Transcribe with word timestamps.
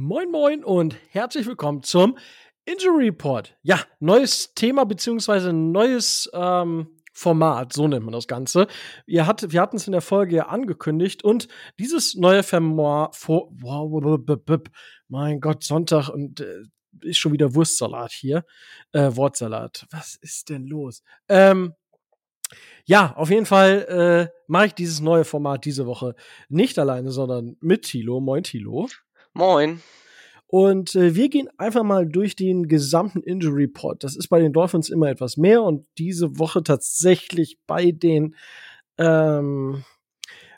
Moin 0.00 0.30
Moin 0.30 0.62
und 0.62 0.96
herzlich 1.10 1.44
willkommen 1.46 1.82
zum 1.82 2.16
Injury 2.66 3.06
Report. 3.06 3.56
Ja, 3.62 3.80
neues 3.98 4.54
Thema 4.54 4.84
beziehungsweise 4.84 5.52
neues 5.52 6.30
ähm, 6.32 7.00
Format, 7.12 7.72
so 7.72 7.88
nennt 7.88 8.04
man 8.04 8.12
das 8.12 8.28
Ganze. 8.28 8.68
Ihr 9.06 9.26
hat, 9.26 9.50
wir 9.50 9.60
hatten 9.60 9.74
es 9.74 9.88
in 9.88 9.92
der 9.92 10.00
Folge 10.00 10.36
ja 10.36 10.46
angekündigt 10.46 11.24
und 11.24 11.48
dieses 11.80 12.14
neue 12.14 12.44
Format, 12.44 13.16
mein 15.08 15.40
Gott, 15.40 15.64
Sonntag 15.64 16.10
und 16.10 16.40
äh, 16.42 16.62
ist 17.00 17.18
schon 17.18 17.32
wieder 17.32 17.56
Wurstsalat 17.56 18.12
hier, 18.12 18.44
äh, 18.92 19.10
Wortsalat. 19.16 19.84
Was 19.90 20.14
ist 20.14 20.48
denn 20.48 20.68
los? 20.68 21.02
Ähm, 21.28 21.74
ja, 22.84 23.16
auf 23.16 23.30
jeden 23.30 23.46
Fall 23.46 24.30
äh, 24.30 24.38
mache 24.46 24.66
ich 24.66 24.74
dieses 24.74 25.00
neue 25.00 25.24
Format 25.24 25.64
diese 25.64 25.86
Woche 25.86 26.14
nicht 26.48 26.78
alleine, 26.78 27.10
sondern 27.10 27.56
mit 27.60 27.82
Tilo. 27.82 28.20
Moin, 28.20 28.44
Tilo. 28.44 28.88
Moin. 29.34 29.80
Und 30.46 30.94
äh, 30.94 31.14
wir 31.14 31.28
gehen 31.28 31.48
einfach 31.58 31.82
mal 31.82 32.06
durch 32.06 32.34
den 32.34 32.68
gesamten 32.68 33.22
Injury 33.22 33.64
Report. 33.64 34.02
Das 34.02 34.16
ist 34.16 34.28
bei 34.28 34.40
den 34.40 34.54
Dolphins 34.54 34.88
immer 34.88 35.08
etwas 35.08 35.36
mehr 35.36 35.62
und 35.62 35.86
diese 35.98 36.38
Woche 36.38 36.62
tatsächlich 36.62 37.58
bei 37.66 37.90
den 37.90 38.34
ähm, 38.96 39.84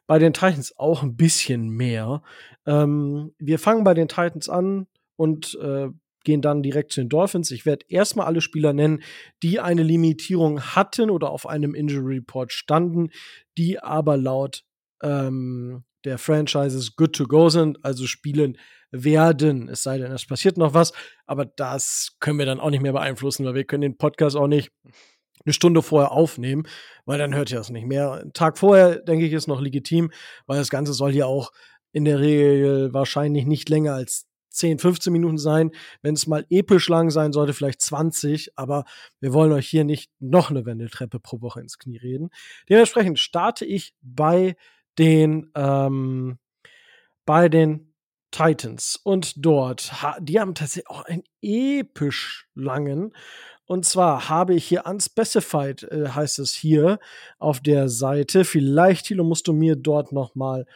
bei 0.06 0.19
den 0.19 0.33
Titans 0.33 0.77
auch 0.77 1.02
ein 1.02 1.16
bisschen 1.16 1.69
mehr. 1.69 2.23
Ähm, 2.66 3.33
wir 3.38 3.59
fangen 3.59 3.84
bei 3.84 3.95
den 3.95 4.09
Titans 4.09 4.48
an 4.48 4.87
und 5.16 5.59
äh, 5.61 5.89
gehen 6.25 6.42
dann 6.42 6.62
direkt 6.62 6.92
zu 6.92 7.00
den 7.00 7.09
Dolphins. 7.09 7.50
Ich 7.50 7.66
werde 7.66 7.87
erstmal 7.89 8.27
alle 8.27 8.41
Spieler 8.41 8.73
nennen, 8.73 9.02
die 9.42 9.61
eine 9.61 9.83
Limitierung 9.83 10.61
hatten 10.61 11.11
oder 11.11 11.30
auf 11.30 11.47
einem 11.47 11.75
Injury 11.75 12.16
Report 12.16 12.52
standen, 12.52 13.11
die 13.56 13.80
aber 13.80 14.16
laut 14.16 14.64
ähm, 15.03 15.85
der 16.05 16.19
Franchises 16.19 16.97
good 16.97 17.15
to 17.15 17.27
go 17.27 17.49
sind, 17.49 17.85
also 17.85 18.07
spielen 18.07 18.57
werden. 18.91 19.69
Es 19.69 19.83
sei 19.83 19.99
denn, 19.99 20.13
es 20.13 20.27
passiert 20.27 20.57
noch 20.57 20.75
was, 20.75 20.93
aber 21.27 21.45
das 21.45 22.17
können 22.21 22.39
wir 22.39 22.47
dann 22.47 22.61
auch 22.61 22.71
nicht 22.71 22.83
mehr 22.83 22.93
beeinflussen, 22.93 23.45
weil 23.45 23.55
wir 23.55 23.65
können 23.65 23.83
den 23.83 23.98
Podcast 23.98 24.37
auch 24.37 24.48
nicht 24.48 24.73
eine 25.45 25.53
Stunde 25.53 25.83
vorher 25.83 26.12
aufnehmen, 26.12 26.65
weil 27.07 27.19
dann 27.19 27.34
hört 27.34 27.51
ihr 27.51 27.59
das 27.59 27.70
nicht 27.70 27.87
mehr. 27.87 28.12
Ein 28.12 28.33
Tag 28.33 28.59
vorher, 28.59 28.98
denke 28.98 29.27
ich, 29.27 29.33
ist 29.33 29.47
noch 29.47 29.61
legitim, 29.61 30.11
weil 30.47 30.59
das 30.59 30.70
Ganze 30.70 30.92
soll 30.92 31.14
ja 31.14 31.27
auch 31.27 31.53
in 31.92 32.05
der 32.05 32.20
Regel 32.20 32.92
wahrscheinlich 32.92 33.47
nicht 33.47 33.69
länger 33.69 33.95
als 33.95 34.27
10, 34.51 34.79
15 34.79 35.12
Minuten 35.12 35.39
sein. 35.39 35.70
Wenn 36.03 36.14
es 36.14 36.27
mal 36.27 36.45
episch 36.51 36.89
lang 36.89 37.11
sein 37.11 37.33
sollte, 37.33 37.55
vielleicht 37.55 37.81
20. 37.81 38.53
Aber 38.57 38.85
wir 39.20 39.33
wollen 39.33 39.53
euch 39.53 39.69
hier 39.69 39.85
nicht 39.85 40.11
noch 40.19 40.51
eine 40.51 40.67
Wendeltreppe 40.67 41.20
pro 41.20 41.41
Woche 41.41 41.61
ins 41.61 41.79
Knie 41.79 41.98
reden. 41.98 42.31
Dementsprechend 42.69 43.19
starte 43.19 43.64
ich 43.64 43.95
bei 44.03 44.57
den, 44.98 45.50
ähm, 45.55 46.38
bei 47.24 47.48
den 47.48 47.94
Titans. 48.30 49.00
Und 49.02 49.44
dort, 49.44 49.92
die 50.20 50.41
haben 50.41 50.55
tatsächlich 50.55 50.88
auch 50.88 51.05
einen 51.05 51.24
episch 51.42 52.48
langen. 52.55 53.14
Und 53.66 53.86
zwar 53.86 54.28
habe 54.28 54.55
ich 54.55 54.66
hier 54.66 54.86
unspecified, 54.86 55.84
äh, 55.84 56.08
heißt 56.08 56.38
es 56.41 56.55
hier 56.55 56.98
auf 57.38 57.61
der 57.61 57.88
Seite. 57.88 58.44
Vielleicht, 58.44 59.06
Thilo, 59.06 59.24
musst 59.24 59.46
du 59.46 59.52
mir 59.52 59.77
dort 59.77 60.12
noch 60.12 60.34
mal 60.34 60.66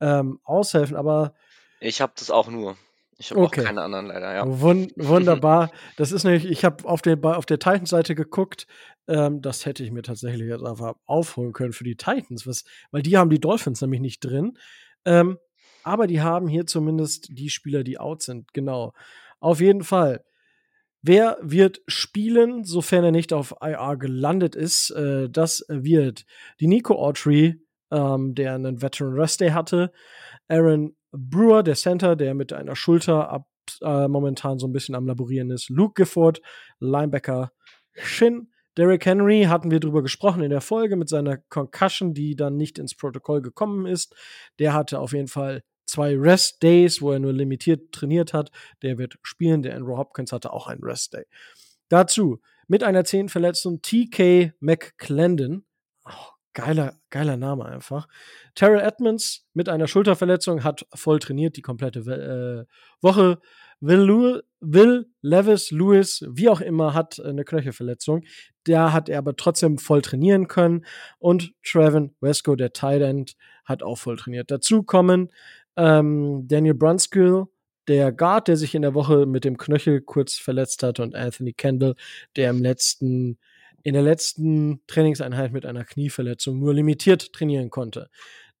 ähm, 0.00 0.40
aushelfen, 0.44 0.96
aber 0.96 1.34
ich 1.80 2.00
habe 2.00 2.12
das 2.16 2.30
auch 2.30 2.48
nur. 2.48 2.76
Ich 3.22 3.30
habe 3.30 3.42
okay. 3.42 3.60
auch 3.60 3.64
keine 3.66 3.82
anderen 3.82 4.06
leider, 4.06 4.34
ja. 4.34 4.60
Wund 4.60 4.92
wunderbar. 4.96 5.70
das 5.96 6.10
ist 6.10 6.24
nämlich, 6.24 6.44
ich 6.44 6.64
habe 6.64 6.84
auf 6.88 7.02
der, 7.02 7.16
auf 7.24 7.46
der 7.46 7.60
Titans-Seite 7.60 8.16
geguckt, 8.16 8.66
ähm, 9.06 9.40
das 9.40 9.64
hätte 9.64 9.84
ich 9.84 9.92
mir 9.92 10.02
tatsächlich 10.02 10.48
jetzt 10.48 10.64
einfach 10.64 10.94
aufholen 11.06 11.52
können 11.52 11.72
für 11.72 11.84
die 11.84 11.96
Titans, 11.96 12.48
was, 12.48 12.64
weil 12.90 13.02
die 13.02 13.16
haben 13.16 13.30
die 13.30 13.38
Dolphins 13.38 13.80
nämlich 13.80 14.00
nicht 14.00 14.24
drin. 14.24 14.58
Ähm, 15.04 15.38
aber 15.84 16.08
die 16.08 16.20
haben 16.20 16.48
hier 16.48 16.66
zumindest 16.66 17.28
die 17.30 17.48
Spieler, 17.48 17.84
die 17.84 17.98
out 17.98 18.22
sind. 18.22 18.52
Genau. 18.54 18.92
Auf 19.38 19.60
jeden 19.60 19.84
Fall. 19.84 20.24
Wer 21.00 21.38
wird 21.42 21.80
spielen, 21.86 22.64
sofern 22.64 23.04
er 23.04 23.12
nicht 23.12 23.32
auf 23.32 23.54
IR 23.60 23.96
gelandet 23.96 24.56
ist? 24.56 24.90
Äh, 24.90 25.30
das 25.30 25.64
wird 25.68 26.24
die 26.58 26.66
Nico 26.66 26.96
Autry, 26.96 27.60
ähm, 27.92 28.34
der 28.34 28.54
einen 28.54 28.82
Veteran 28.82 29.14
Rest 29.14 29.40
Day 29.40 29.50
hatte. 29.50 29.92
Aaron 30.48 30.96
Brewer, 31.12 31.62
der 31.62 31.74
Center, 31.74 32.16
der 32.16 32.34
mit 32.34 32.52
einer 32.52 32.76
Schulter 32.76 33.30
ab 33.30 33.46
äh, 33.80 34.08
momentan 34.08 34.58
so 34.58 34.66
ein 34.66 34.72
bisschen 34.72 34.94
am 34.94 35.06
Laborieren 35.06 35.50
ist. 35.50 35.68
Luke 35.68 35.94
Gifford, 35.94 36.40
Linebacker 36.80 37.52
Shin. 37.94 38.48
Derrick 38.76 39.04
Henry 39.04 39.44
hatten 39.44 39.70
wir 39.70 39.80
drüber 39.80 40.02
gesprochen 40.02 40.42
in 40.42 40.50
der 40.50 40.62
Folge 40.62 40.96
mit 40.96 41.08
seiner 41.08 41.36
Concussion, 41.36 42.14
die 42.14 42.36
dann 42.36 42.56
nicht 42.56 42.78
ins 42.78 42.94
Protokoll 42.94 43.42
gekommen 43.42 43.86
ist. 43.86 44.14
Der 44.58 44.72
hatte 44.72 44.98
auf 44.98 45.12
jeden 45.12 45.28
Fall 45.28 45.62
zwei 45.84 46.16
Rest 46.16 46.62
Days, 46.62 47.02
wo 47.02 47.12
er 47.12 47.18
nur 47.18 47.34
limitiert 47.34 47.92
trainiert 47.92 48.32
hat. 48.32 48.50
Der 48.80 48.96
wird 48.96 49.18
spielen. 49.22 49.62
Der 49.62 49.76
Andrew 49.76 49.98
Hopkins 49.98 50.32
hatte 50.32 50.52
auch 50.52 50.68
einen 50.68 50.82
Rest 50.82 51.12
Day. 51.12 51.26
Dazu 51.88 52.40
mit 52.66 52.82
einer 52.82 53.04
Zehenverletzung 53.04 53.82
TK 53.82 54.54
McClendon. 54.60 55.66
Oh, 56.06 56.31
Geiler, 56.54 56.98
geiler 57.10 57.36
Name 57.36 57.64
einfach. 57.64 58.08
Terrell 58.54 58.80
Edmonds 58.80 59.46
mit 59.54 59.68
einer 59.68 59.86
Schulterverletzung 59.86 60.64
hat 60.64 60.86
voll 60.94 61.18
trainiert 61.18 61.56
die 61.56 61.62
komplette 61.62 62.00
äh, 62.00 62.72
Woche. 63.00 63.40
Will, 63.80 64.42
Will 64.60 65.06
Levis 65.22 65.70
Lewis, 65.70 66.24
wie 66.30 66.48
auch 66.48 66.60
immer, 66.60 66.94
hat 66.94 67.18
eine 67.18 67.44
Knöchelverletzung. 67.44 68.24
Da 68.64 68.92
hat 68.92 69.08
er 69.08 69.18
aber 69.18 69.34
trotzdem 69.34 69.78
voll 69.78 70.02
trainieren 70.02 70.46
können. 70.46 70.84
Und 71.18 71.52
Trevin 71.64 72.14
Wesco, 72.20 72.54
der 72.54 72.72
Tight 72.72 73.02
End, 73.02 73.34
hat 73.64 73.82
auch 73.82 73.98
voll 73.98 74.16
trainiert. 74.16 74.50
Dazu 74.50 74.82
kommen 74.82 75.30
ähm, 75.76 76.46
Daniel 76.46 76.74
Brunskill, 76.74 77.46
der 77.88 78.12
Guard, 78.12 78.48
der 78.48 78.56
sich 78.56 78.74
in 78.74 78.82
der 78.82 78.94
Woche 78.94 79.26
mit 79.26 79.44
dem 79.44 79.56
Knöchel 79.56 80.00
kurz 80.00 80.34
verletzt 80.34 80.82
hat, 80.82 81.00
und 81.00 81.14
Anthony 81.16 81.52
Kendall, 81.52 81.94
der 82.36 82.50
im 82.50 82.62
letzten 82.62 83.38
in 83.82 83.94
der 83.94 84.02
letzten 84.02 84.80
Trainingseinheit 84.86 85.52
mit 85.52 85.66
einer 85.66 85.84
Knieverletzung 85.84 86.58
nur 86.58 86.74
limitiert 86.74 87.32
trainieren 87.32 87.70
konnte. 87.70 88.08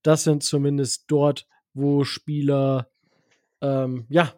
Das 0.02 0.24
sind 0.24 0.42
zumindest 0.42 1.04
dort, 1.08 1.46
wo 1.74 2.04
Spieler 2.04 2.88
ähm, 3.60 4.06
ja 4.08 4.34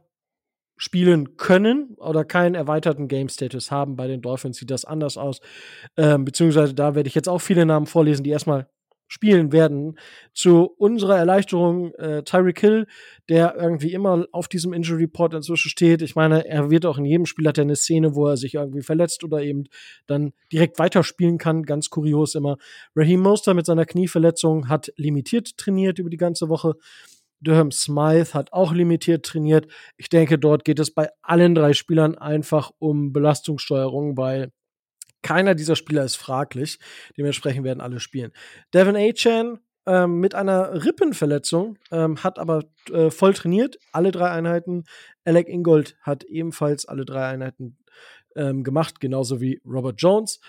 spielen 0.76 1.36
können 1.36 1.94
oder 1.98 2.24
keinen 2.24 2.54
erweiterten 2.54 3.08
Game 3.08 3.28
Status 3.28 3.70
haben. 3.70 3.96
Bei 3.96 4.06
den 4.06 4.22
Dolphins 4.22 4.58
sieht 4.58 4.70
das 4.70 4.84
anders 4.84 5.16
aus. 5.16 5.40
Ähm, 5.96 6.24
beziehungsweise 6.24 6.74
da 6.74 6.94
werde 6.94 7.08
ich 7.08 7.14
jetzt 7.14 7.28
auch 7.28 7.38
viele 7.40 7.64
Namen 7.64 7.86
vorlesen, 7.86 8.24
die 8.24 8.30
erstmal 8.30 8.68
spielen 9.08 9.52
werden. 9.52 9.98
Zu 10.32 10.64
unserer 10.76 11.16
Erleichterung 11.16 11.94
äh, 11.94 12.22
Tyreek 12.22 12.60
Hill, 12.60 12.86
der 13.28 13.54
irgendwie 13.56 13.92
immer 13.92 14.26
auf 14.32 14.48
diesem 14.48 14.72
Injury 14.72 15.04
Report 15.04 15.34
inzwischen 15.34 15.68
steht. 15.68 16.02
Ich 16.02 16.14
meine, 16.14 16.46
er 16.46 16.70
wird 16.70 16.86
auch 16.86 16.98
in 16.98 17.04
jedem 17.04 17.26
Spiel 17.26 17.46
hat 17.46 17.58
er 17.58 17.62
eine 17.62 17.76
Szene, 17.76 18.14
wo 18.14 18.26
er 18.26 18.36
sich 18.36 18.54
irgendwie 18.54 18.82
verletzt 18.82 19.24
oder 19.24 19.42
eben 19.42 19.64
dann 20.06 20.32
direkt 20.52 20.78
weiterspielen 20.78 21.38
kann. 21.38 21.62
Ganz 21.62 21.90
kurios 21.90 22.34
immer. 22.34 22.56
Raheem 22.96 23.20
Moster 23.20 23.54
mit 23.54 23.66
seiner 23.66 23.86
Knieverletzung 23.86 24.68
hat 24.68 24.92
limitiert 24.96 25.56
trainiert 25.56 25.98
über 25.98 26.10
die 26.10 26.16
ganze 26.16 26.48
Woche. 26.48 26.74
Durham 27.40 27.70
Smythe 27.70 28.34
hat 28.34 28.52
auch 28.52 28.72
limitiert 28.72 29.26
trainiert. 29.26 29.66
Ich 29.96 30.08
denke, 30.08 30.38
dort 30.38 30.64
geht 30.64 30.78
es 30.78 30.92
bei 30.92 31.10
allen 31.22 31.54
drei 31.54 31.74
Spielern 31.74 32.16
einfach 32.16 32.70
um 32.78 33.12
Belastungssteuerung, 33.12 34.16
weil 34.16 34.50
keiner 35.24 35.56
dieser 35.56 35.74
Spieler 35.74 36.04
ist 36.04 36.16
fraglich. 36.16 36.78
Dementsprechend 37.18 37.64
werden 37.64 37.80
alle 37.80 37.98
spielen. 37.98 38.30
Devin 38.72 38.94
A-Chan 38.94 39.58
ähm, 39.86 40.20
mit 40.20 40.34
einer 40.34 40.84
Rippenverletzung 40.84 41.78
ähm, 41.90 42.22
hat 42.22 42.38
aber 42.38 42.64
äh, 42.92 43.10
voll 43.10 43.34
trainiert, 43.34 43.78
alle 43.90 44.12
drei 44.12 44.30
Einheiten. 44.30 44.84
Alec 45.24 45.48
Ingold 45.48 45.96
hat 46.02 46.24
ebenfalls 46.24 46.86
alle 46.86 47.04
drei 47.04 47.26
Einheiten 47.26 47.78
ähm, 48.36 48.62
gemacht, 48.62 49.00
genauso 49.00 49.40
wie 49.40 49.60
Robert 49.66 50.00
Jones. 50.00 50.40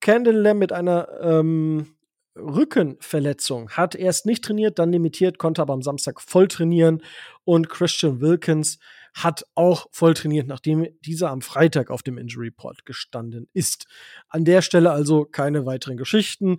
Candle 0.00 0.38
Lamb 0.38 0.60
mit 0.60 0.72
einer 0.72 1.08
ähm, 1.20 1.96
Rückenverletzung 2.36 3.70
hat 3.70 3.94
erst 3.94 4.26
nicht 4.26 4.44
trainiert, 4.44 4.78
dann 4.78 4.92
limitiert, 4.92 5.38
konnte 5.38 5.62
aber 5.62 5.72
am 5.72 5.82
Samstag 5.82 6.20
voll 6.20 6.48
trainieren. 6.48 7.02
Und 7.44 7.70
Christian 7.70 8.20
Wilkins 8.20 8.78
hat 9.14 9.46
auch 9.54 9.86
voll 9.92 10.12
trainiert, 10.14 10.48
nachdem 10.48 10.88
dieser 11.00 11.30
am 11.30 11.40
Freitag 11.40 11.90
auf 11.90 12.02
dem 12.02 12.18
Injury 12.18 12.48
Report 12.48 12.84
gestanden 12.84 13.48
ist. 13.52 13.86
An 14.28 14.44
der 14.44 14.60
Stelle 14.60 14.90
also 14.90 15.24
keine 15.24 15.64
weiteren 15.66 15.96
Geschichten. 15.96 16.58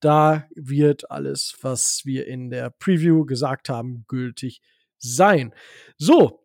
Da 0.00 0.48
wird 0.56 1.10
alles, 1.12 1.56
was 1.62 2.02
wir 2.04 2.26
in 2.26 2.50
der 2.50 2.70
Preview 2.70 3.24
gesagt 3.24 3.68
haben, 3.68 4.04
gültig 4.08 4.60
sein. 4.98 5.54
So, 5.96 6.44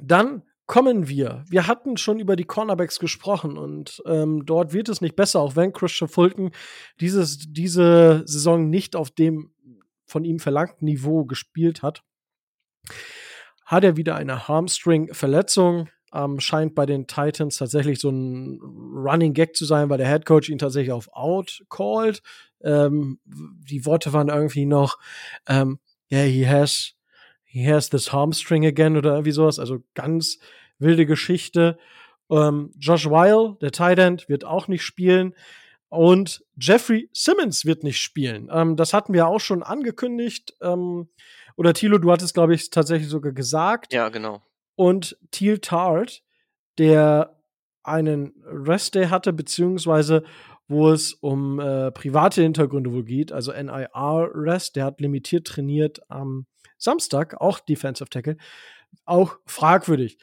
dann 0.00 0.42
kommen 0.66 1.08
wir. 1.08 1.44
Wir 1.48 1.68
hatten 1.68 1.96
schon 1.96 2.18
über 2.18 2.34
die 2.34 2.44
Cornerbacks 2.44 2.98
gesprochen 2.98 3.56
und 3.56 4.02
ähm, 4.06 4.44
dort 4.44 4.72
wird 4.72 4.88
es 4.88 5.00
nicht 5.00 5.14
besser, 5.14 5.40
auch 5.40 5.54
wenn 5.54 5.72
Christian 5.72 6.08
Fulton 6.08 6.50
dieses, 7.00 7.52
diese 7.52 8.24
Saison 8.26 8.68
nicht 8.68 8.96
auf 8.96 9.12
dem 9.12 9.52
von 10.06 10.24
ihm 10.24 10.40
verlangten 10.40 10.86
Niveau 10.86 11.24
gespielt 11.24 11.82
hat 11.82 12.02
hat 13.64 13.84
er 13.84 13.96
wieder 13.96 14.16
eine 14.16 14.48
Hamstring-Verletzung. 14.48 15.88
Ähm, 16.12 16.38
scheint 16.38 16.74
bei 16.74 16.86
den 16.86 17.06
Titans 17.06 17.56
tatsächlich 17.56 17.98
so 17.98 18.10
ein 18.10 18.60
Running 18.60 19.34
Gag 19.34 19.56
zu 19.56 19.64
sein, 19.64 19.90
weil 19.90 19.98
der 19.98 20.08
Head 20.08 20.26
Coach 20.26 20.48
ihn 20.48 20.58
tatsächlich 20.58 20.92
auf 20.92 21.08
Out 21.12 21.64
called. 21.68 22.22
Ähm, 22.62 23.18
die 23.24 23.84
Worte 23.84 24.12
waren 24.12 24.28
irgendwie 24.28 24.64
noch, 24.64 24.98
ähm, 25.48 25.80
yeah, 26.12 26.22
he 26.22 26.46
has 26.46 26.94
he 27.42 27.70
has 27.70 27.88
this 27.88 28.12
hamstring 28.12 28.66
again 28.66 28.96
oder 28.96 29.12
irgendwie 29.12 29.30
sowas. 29.30 29.58
Also 29.58 29.78
ganz 29.94 30.38
wilde 30.78 31.06
Geschichte. 31.06 31.78
Ähm, 32.30 32.72
Josh 32.78 33.08
Weil, 33.08 33.56
der 33.60 33.70
Tight 33.70 33.98
End, 33.98 34.28
wird 34.28 34.44
auch 34.44 34.66
nicht 34.66 34.82
spielen. 34.82 35.34
Und 35.88 36.44
Jeffrey 36.60 37.08
Simmons 37.12 37.64
wird 37.64 37.84
nicht 37.84 38.00
spielen. 38.00 38.48
Ähm, 38.52 38.74
das 38.74 38.92
hatten 38.92 39.12
wir 39.12 39.28
auch 39.28 39.38
schon 39.38 39.62
angekündigt. 39.62 40.54
Oder 41.56 41.74
Thilo, 41.74 41.98
du 41.98 42.10
hattest, 42.10 42.34
glaube 42.34 42.54
ich, 42.54 42.70
tatsächlich 42.70 43.08
sogar 43.08 43.32
gesagt. 43.32 43.92
Ja, 43.92 44.08
genau. 44.08 44.42
Und 44.76 45.16
Teal 45.30 45.58
Tart, 45.58 46.22
der 46.78 47.36
einen 47.82 48.32
Rest 48.44 48.94
Day 48.94 49.06
hatte, 49.06 49.32
beziehungsweise 49.32 50.24
wo 50.66 50.90
es 50.90 51.12
um 51.12 51.60
äh, 51.60 51.90
private 51.92 52.42
Hintergründe 52.42 52.90
wohl 52.92 53.04
geht, 53.04 53.32
also 53.32 53.52
NIR 53.52 54.30
Rest, 54.34 54.76
der 54.76 54.86
hat 54.86 55.00
limitiert 55.00 55.46
trainiert 55.46 56.00
am 56.10 56.46
Samstag, 56.78 57.40
auch 57.40 57.60
Defensive 57.60 58.08
Tackle, 58.08 58.38
auch 59.04 59.36
fragwürdig. 59.44 60.18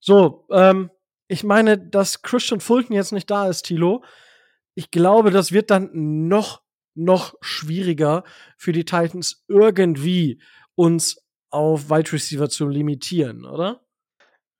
So, 0.00 0.46
ähm, 0.50 0.90
ich 1.28 1.44
meine, 1.44 1.78
dass 1.78 2.22
Christian 2.22 2.60
Fulton 2.60 2.94
jetzt 2.94 3.12
nicht 3.12 3.30
da 3.30 3.48
ist, 3.48 3.62
Tilo, 3.62 4.04
ich 4.74 4.90
glaube, 4.90 5.30
das 5.30 5.52
wird 5.52 5.70
dann 5.70 6.28
noch, 6.28 6.62
noch 6.94 7.34
schwieriger 7.40 8.24
für 8.58 8.72
die 8.72 8.84
Titans 8.84 9.44
irgendwie 9.48 10.40
uns 10.76 11.20
auf 11.50 11.90
Wide 11.90 12.12
Receiver 12.12 12.48
zu 12.48 12.68
limitieren, 12.68 13.44
oder? 13.44 13.80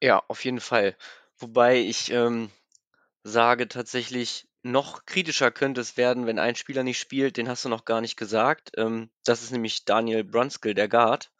Ja, 0.02 0.22
auf 0.28 0.44
jeden 0.44 0.60
Fall. 0.60 0.96
Wobei 1.38 1.78
ich 1.80 2.10
ähm, 2.10 2.50
sage 3.22 3.68
tatsächlich, 3.68 4.48
noch 4.62 5.06
kritischer 5.06 5.50
könnte 5.50 5.80
es 5.80 5.96
werden, 5.96 6.26
wenn 6.26 6.38
ein 6.38 6.56
Spieler 6.56 6.82
nicht 6.82 6.98
spielt, 6.98 7.36
den 7.36 7.48
hast 7.48 7.64
du 7.64 7.68
noch 7.68 7.84
gar 7.84 8.00
nicht 8.00 8.16
gesagt. 8.16 8.72
Ähm, 8.76 9.10
das 9.24 9.42
ist 9.42 9.52
nämlich 9.52 9.84
Daniel 9.84 10.24
Brunskill, 10.24 10.74
der 10.74 10.88
Guard. 10.88 11.30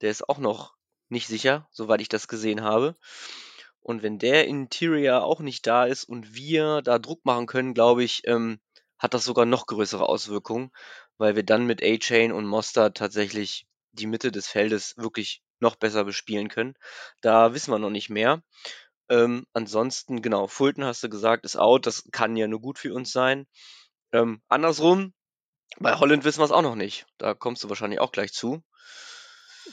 Der 0.00 0.10
ist 0.10 0.28
auch 0.28 0.38
noch 0.38 0.74
nicht 1.08 1.26
sicher, 1.28 1.68
soweit 1.70 2.00
ich 2.00 2.08
das 2.08 2.28
gesehen 2.28 2.62
habe. 2.62 2.96
Und 3.80 4.02
wenn 4.02 4.18
der 4.18 4.46
Interior 4.46 5.24
auch 5.24 5.40
nicht 5.40 5.66
da 5.66 5.84
ist 5.84 6.04
und 6.04 6.34
wir 6.34 6.82
da 6.82 6.98
Druck 6.98 7.24
machen 7.24 7.46
können, 7.46 7.74
glaube 7.74 8.04
ich, 8.04 8.22
ähm, 8.26 8.60
hat 8.98 9.14
das 9.14 9.24
sogar 9.24 9.44
noch 9.44 9.66
größere 9.66 10.08
Auswirkungen, 10.08 10.70
weil 11.18 11.34
wir 11.36 11.42
dann 11.42 11.66
mit 11.66 11.82
A-Chain 11.82 12.32
und 12.32 12.46
Monster 12.46 12.94
tatsächlich 12.94 13.66
die 13.92 14.06
Mitte 14.06 14.32
des 14.32 14.48
Feldes 14.48 14.94
wirklich 14.96 15.42
noch 15.60 15.76
besser 15.76 16.04
bespielen 16.04 16.48
können. 16.48 16.74
Da 17.20 17.54
wissen 17.54 17.70
wir 17.70 17.78
noch 17.78 17.90
nicht 17.90 18.10
mehr. 18.10 18.42
Ähm, 19.08 19.46
ansonsten, 19.52 20.22
genau, 20.22 20.46
Fulton 20.46 20.84
hast 20.84 21.02
du 21.02 21.08
gesagt, 21.08 21.44
ist 21.44 21.56
out. 21.56 21.86
Das 21.86 22.04
kann 22.12 22.36
ja 22.36 22.48
nur 22.48 22.60
gut 22.60 22.78
für 22.78 22.94
uns 22.94 23.12
sein. 23.12 23.46
Ähm, 24.12 24.42
andersrum, 24.48 25.12
bei 25.78 25.94
Holland 25.94 26.24
wissen 26.24 26.40
wir 26.40 26.44
es 26.44 26.52
auch 26.52 26.62
noch 26.62 26.76
nicht. 26.76 27.06
Da 27.18 27.34
kommst 27.34 27.64
du 27.64 27.68
wahrscheinlich 27.68 28.00
auch 28.00 28.12
gleich 28.12 28.32
zu. 28.32 28.62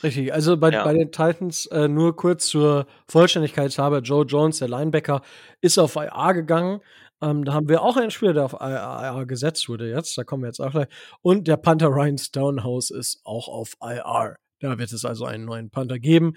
Richtig, 0.04 0.34
also 0.34 0.56
bei, 0.56 0.70
ja. 0.70 0.84
bei 0.84 0.94
den 0.94 1.12
Titans 1.12 1.66
äh, 1.68 1.88
nur 1.88 2.16
kurz 2.16 2.48
zur 2.48 2.86
Vollständigkeit 3.08 3.76
habe, 3.78 4.00
Joe 4.00 4.26
Jones, 4.26 4.60
der 4.60 4.70
Linebacker, 4.70 5.22
ist 5.62 5.78
auf 5.78 5.96
IA 5.96 6.32
gegangen. 6.34 6.82
Ähm, 7.22 7.44
da 7.44 7.54
haben 7.54 7.70
wir 7.70 7.82
auch 7.82 7.98
einen 7.98 8.12
Spieler, 8.12 8.34
der 8.34 8.46
auf 8.46 8.54
IR 8.54 9.26
gesetzt 9.26 9.68
wurde 9.70 9.90
jetzt. 9.90 10.18
Da 10.18 10.24
kommen 10.24 10.44
wir 10.44 10.48
jetzt 10.48 10.60
auch 10.60 10.72
gleich. 10.72 10.88
Und 11.22 11.48
der 11.48 11.58
Panther 11.58 11.88
Ryan 11.88 12.18
Stonehouse 12.18 12.92
ist 12.92 13.22
auch 13.24 13.48
auf 13.48 13.76
IR. 13.82 14.36
Da 14.62 14.78
wird 14.78 14.92
es 14.92 15.06
also 15.06 15.26
einen 15.26 15.46
neuen 15.46 15.70
Panther 15.70 16.00
geben. 16.00 16.34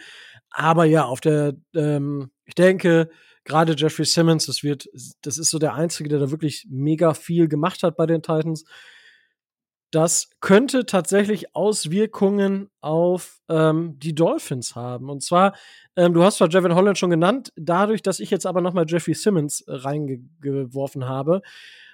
Aber 0.50 0.84
ja, 0.84 1.04
auf 1.04 1.20
der, 1.20 1.54
ähm, 1.74 2.30
ich 2.44 2.54
denke, 2.54 3.10
gerade 3.44 3.74
Jeffrey 3.76 4.04
Simmons, 4.04 4.46
das 4.46 4.62
wird, 4.62 4.86
das 5.22 5.38
ist 5.38 5.50
so 5.50 5.58
der 5.58 5.74
Einzige, 5.74 6.08
der 6.08 6.20
da 6.20 6.30
wirklich 6.30 6.66
mega 6.70 7.14
viel 7.14 7.48
gemacht 7.48 7.82
hat 7.82 7.96
bei 7.96 8.06
den 8.06 8.22
Titans 8.22 8.64
das 9.92 10.30
könnte 10.40 10.86
tatsächlich 10.86 11.54
Auswirkungen 11.54 12.70
auf 12.80 13.40
ähm, 13.50 13.98
die 13.98 14.14
Dolphins 14.14 14.74
haben. 14.74 15.10
Und 15.10 15.22
zwar, 15.22 15.54
ähm, 15.96 16.14
du 16.14 16.24
hast 16.24 16.38
zwar 16.38 16.48
Jevin 16.48 16.74
Holland 16.74 16.96
schon 16.96 17.10
genannt, 17.10 17.52
dadurch, 17.56 18.00
dass 18.00 18.18
ich 18.18 18.30
jetzt 18.30 18.46
aber 18.46 18.62
nochmal 18.62 18.86
Jeffrey 18.88 19.12
Simmons 19.12 19.60
äh, 19.60 19.74
reingeworfen 19.74 21.06
habe, 21.06 21.42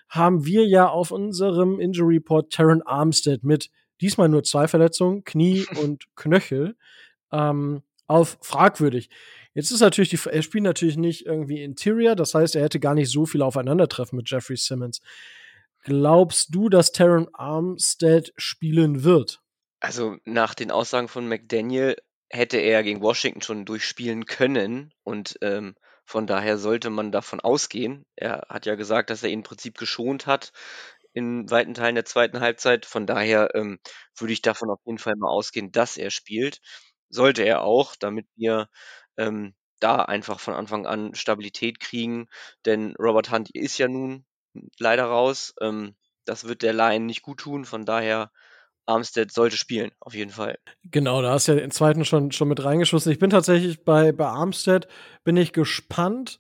haben 0.08 0.46
wir 0.46 0.64
ja 0.64 0.88
auf 0.88 1.10
unserem 1.10 1.80
Injury 1.80 2.16
Report 2.16 2.50
Terran 2.50 2.82
Armstead 2.82 3.42
mit 3.42 3.68
diesmal 4.00 4.28
nur 4.28 4.44
zwei 4.44 4.68
Verletzungen, 4.68 5.24
Knie 5.24 5.66
und 5.82 6.04
Knöchel, 6.14 6.76
ähm, 7.32 7.82
auf 8.06 8.38
fragwürdig. 8.40 9.10
Jetzt 9.54 9.72
ist 9.72 9.80
natürlich 9.80 10.10
die, 10.10 10.20
er 10.30 10.42
spielt 10.42 10.62
natürlich 10.62 10.96
nicht 10.96 11.26
irgendwie 11.26 11.64
Interior, 11.64 12.14
das 12.14 12.32
heißt, 12.32 12.54
er 12.54 12.62
hätte 12.62 12.78
gar 12.78 12.94
nicht 12.94 13.10
so 13.10 13.26
viel 13.26 13.42
Aufeinandertreffen 13.42 14.16
mit 14.16 14.30
Jeffrey 14.30 14.56
Simmons. 14.56 15.02
Glaubst 15.88 16.54
du, 16.54 16.68
dass 16.68 16.92
Terran 16.92 17.28
Armstead 17.32 18.34
spielen 18.36 19.04
wird? 19.04 19.40
Also 19.80 20.18
nach 20.26 20.52
den 20.52 20.70
Aussagen 20.70 21.08
von 21.08 21.26
McDaniel 21.26 21.96
hätte 22.28 22.58
er 22.58 22.82
gegen 22.82 23.00
Washington 23.00 23.40
schon 23.40 23.64
durchspielen 23.64 24.26
können 24.26 24.92
und 25.02 25.38
ähm, 25.40 25.76
von 26.04 26.26
daher 26.26 26.58
sollte 26.58 26.90
man 26.90 27.10
davon 27.10 27.40
ausgehen. 27.40 28.04
Er 28.16 28.46
hat 28.50 28.66
ja 28.66 28.74
gesagt, 28.74 29.08
dass 29.08 29.22
er 29.22 29.30
ihn 29.30 29.38
im 29.38 29.44
Prinzip 29.44 29.78
geschont 29.78 30.26
hat 30.26 30.52
in 31.14 31.50
weiten 31.50 31.72
Teilen 31.72 31.94
der 31.94 32.04
zweiten 32.04 32.40
Halbzeit. 32.40 32.84
Von 32.84 33.06
daher 33.06 33.54
ähm, 33.54 33.78
würde 34.14 34.34
ich 34.34 34.42
davon 34.42 34.68
auf 34.68 34.80
jeden 34.84 34.98
Fall 34.98 35.16
mal 35.16 35.30
ausgehen, 35.30 35.72
dass 35.72 35.96
er 35.96 36.10
spielt. 36.10 36.60
Sollte 37.08 37.44
er 37.44 37.62
auch, 37.62 37.96
damit 37.96 38.26
wir 38.36 38.68
ähm, 39.16 39.54
da 39.80 39.96
einfach 40.02 40.38
von 40.38 40.52
Anfang 40.52 40.86
an 40.86 41.14
Stabilität 41.14 41.80
kriegen. 41.80 42.26
Denn 42.66 42.94
Robert 42.98 43.30
Hunt 43.30 43.48
ist 43.54 43.78
ja 43.78 43.88
nun 43.88 44.26
leider 44.78 45.04
raus. 45.04 45.54
Ähm, 45.60 45.94
das 46.24 46.46
wird 46.46 46.62
der 46.62 46.72
Line 46.72 47.04
nicht 47.04 47.22
gut 47.22 47.40
tun. 47.40 47.64
Von 47.64 47.84
daher, 47.84 48.30
Armstead 48.86 49.30
sollte 49.30 49.56
spielen, 49.56 49.90
auf 50.00 50.14
jeden 50.14 50.30
Fall. 50.30 50.58
Genau, 50.84 51.20
da 51.20 51.32
hast 51.32 51.46
du 51.46 51.52
ja 51.52 51.60
den 51.60 51.70
zweiten 51.70 52.06
schon, 52.06 52.32
schon 52.32 52.48
mit 52.48 52.64
reingeschossen. 52.64 53.12
Ich 53.12 53.18
bin 53.18 53.28
tatsächlich 53.28 53.84
bei, 53.84 54.12
bei 54.12 54.26
Armstead, 54.26 54.88
bin 55.24 55.36
ich 55.36 55.52
gespannt. 55.52 56.38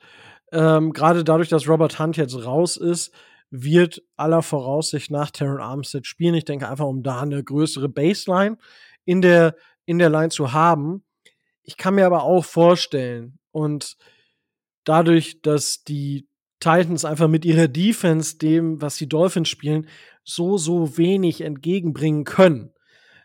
Ähm, 0.50 0.94
Gerade 0.94 1.24
dadurch, 1.24 1.50
dass 1.50 1.68
Robert 1.68 1.98
Hunt 1.98 2.16
jetzt 2.16 2.42
raus 2.42 2.78
ist, 2.78 3.12
wird 3.50 4.02
aller 4.16 4.42
Voraussicht 4.42 5.10
nach 5.10 5.30
Terran 5.30 5.60
Armstead 5.60 6.06
spielen. 6.06 6.34
Ich 6.34 6.46
denke 6.46 6.68
einfach, 6.68 6.86
um 6.86 7.02
da 7.02 7.20
eine 7.20 7.44
größere 7.44 7.88
Baseline 7.88 8.56
in 9.04 9.20
der, 9.20 9.54
in 9.84 9.98
der 9.98 10.10
Line 10.10 10.30
zu 10.30 10.52
haben. 10.52 11.04
Ich 11.62 11.76
kann 11.76 11.96
mir 11.96 12.06
aber 12.06 12.22
auch 12.22 12.46
vorstellen, 12.46 13.38
und 13.50 13.96
dadurch, 14.84 15.42
dass 15.42 15.82
die 15.84 16.27
Titans 16.60 17.04
einfach 17.04 17.28
mit 17.28 17.44
ihrer 17.44 17.68
Defense 17.68 18.38
dem, 18.38 18.80
was 18.80 18.96
die 18.96 19.08
Dolphins 19.08 19.48
spielen, 19.48 19.88
so, 20.24 20.58
so 20.58 20.96
wenig 20.98 21.40
entgegenbringen 21.40 22.24
können. 22.24 22.72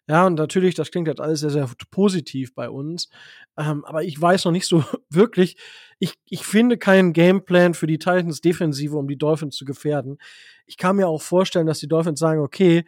Ja, 0.07 0.25
und 0.25 0.35
natürlich, 0.35 0.75
das 0.75 0.91
klingt 0.91 1.07
jetzt 1.07 1.21
alles 1.21 1.39
sehr, 1.39 1.49
sehr 1.49 1.69
positiv 1.89 2.53
bei 2.53 2.69
uns. 2.69 3.09
Ähm, 3.57 3.85
aber 3.85 4.03
ich 4.03 4.19
weiß 4.19 4.45
noch 4.45 4.51
nicht 4.51 4.67
so 4.67 4.83
wirklich, 5.09 5.57
ich, 5.99 6.15
ich 6.25 6.45
finde 6.45 6.77
keinen 6.77 7.13
Gameplan 7.13 7.73
für 7.73 7.87
die 7.87 7.99
Titans 7.99 8.41
Defensive, 8.41 8.97
um 8.97 9.07
die 9.07 9.17
Dolphins 9.17 9.55
zu 9.55 9.63
gefährden. 9.63 10.17
Ich 10.65 10.77
kann 10.77 10.97
mir 10.97 11.07
auch 11.07 11.21
vorstellen, 11.21 11.67
dass 11.67 11.79
die 11.79 11.87
Dolphins 11.87 12.19
sagen, 12.19 12.41
okay, 12.41 12.83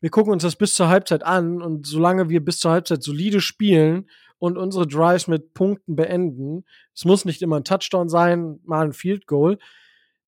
wir 0.00 0.10
gucken 0.10 0.32
uns 0.32 0.42
das 0.42 0.56
bis 0.56 0.74
zur 0.74 0.88
Halbzeit 0.88 1.22
an 1.22 1.62
und 1.62 1.86
solange 1.86 2.28
wir 2.28 2.44
bis 2.44 2.58
zur 2.58 2.72
Halbzeit 2.72 3.02
solide 3.02 3.40
spielen 3.40 4.08
und 4.40 4.56
unsere 4.56 4.88
Drives 4.88 5.28
mit 5.28 5.54
Punkten 5.54 5.94
beenden. 5.94 6.64
Es 6.94 7.04
muss 7.04 7.24
nicht 7.24 7.42
immer 7.42 7.60
ein 7.60 7.64
Touchdown 7.64 8.08
sein, 8.08 8.58
mal 8.64 8.86
ein 8.86 8.92
Field 8.92 9.26
Goal. 9.26 9.58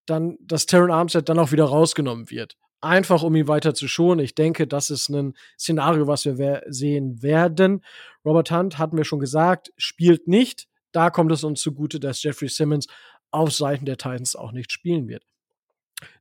Dann, 0.06 0.36
dass 0.40 0.66
Terran 0.66 0.90
Armstead 0.90 1.28
dann 1.28 1.38
auch 1.38 1.50
wieder 1.50 1.64
rausgenommen 1.64 2.30
wird. 2.30 2.56
Einfach, 2.80 3.22
um 3.22 3.34
ihn 3.34 3.48
weiter 3.48 3.74
zu 3.74 3.88
schonen. 3.88 4.20
Ich 4.20 4.34
denke, 4.34 4.66
das 4.66 4.90
ist 4.90 5.08
ein 5.08 5.34
Szenario, 5.58 6.06
was 6.06 6.26
wir 6.26 6.62
sehen 6.68 7.22
werden. 7.22 7.82
Robert 8.24 8.50
Hunt, 8.50 8.78
hatten 8.78 8.96
wir 8.96 9.04
schon 9.04 9.20
gesagt, 9.20 9.72
spielt 9.76 10.28
nicht. 10.28 10.68
Da 10.92 11.08
kommt 11.08 11.32
es 11.32 11.42
uns 11.42 11.62
zugute, 11.62 11.98
dass 11.98 12.22
Jeffrey 12.22 12.48
Simmons 12.48 12.88
auf 13.30 13.52
Seiten 13.52 13.86
der 13.86 13.96
Titans 13.96 14.36
auch 14.36 14.52
nicht 14.52 14.72
spielen 14.72 15.08
wird. 15.08 15.24